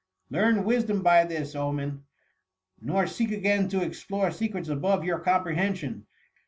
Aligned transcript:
Learn 0.31 0.63
wisdom 0.63 1.03
by 1.03 1.25
this 1.25 1.53
omen, 1.55 2.05
nor 2.81 3.05
seek 3.05 3.29
again 3.29 3.69
to 3.69 3.83
explore 3.83 4.31
secrets 4.31 4.67
above 4.69 5.03
your 5.03 5.19
comprehension 5.19 6.07